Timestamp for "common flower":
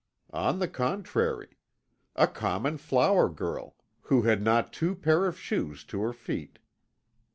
2.25-3.29